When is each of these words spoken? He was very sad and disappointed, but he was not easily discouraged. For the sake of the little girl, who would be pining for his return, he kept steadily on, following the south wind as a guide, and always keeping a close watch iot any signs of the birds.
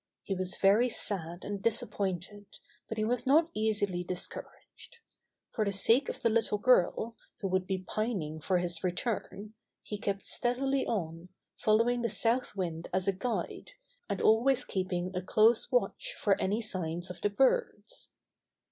He 0.23 0.33
was 0.33 0.55
very 0.55 0.89
sad 0.89 1.45
and 1.45 1.61
disappointed, 1.61 2.47
but 2.89 2.97
he 2.97 3.03
was 3.05 3.27
not 3.27 3.51
easily 3.53 4.03
discouraged. 4.03 4.97
For 5.51 5.63
the 5.63 5.71
sake 5.71 6.09
of 6.09 6.21
the 6.23 6.29
little 6.29 6.57
girl, 6.57 7.15
who 7.39 7.47
would 7.49 7.67
be 7.67 7.83
pining 7.87 8.39
for 8.41 8.57
his 8.57 8.83
return, 8.83 9.53
he 9.83 9.99
kept 9.99 10.25
steadily 10.25 10.87
on, 10.87 11.29
following 11.55 12.01
the 12.01 12.09
south 12.09 12.55
wind 12.55 12.89
as 12.91 13.07
a 13.07 13.13
guide, 13.13 13.73
and 14.09 14.19
always 14.21 14.65
keeping 14.65 15.15
a 15.15 15.21
close 15.21 15.71
watch 15.71 16.15
iot 16.19 16.37
any 16.39 16.61
signs 16.61 17.11
of 17.11 17.21
the 17.21 17.29
birds. 17.29 18.09